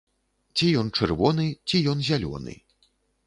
Ці 0.55 0.69
ён 0.81 0.87
чырвоны, 0.99 1.45
ці 1.67 1.77
ён 1.93 2.01
зялёны. 2.09 2.53